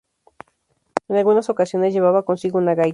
En 1.09 1.15
algunas 1.17 1.51
ocasiones 1.51 1.93
llevaba 1.93 2.25
consigo 2.25 2.57
una 2.57 2.73
gaita. 2.73 2.89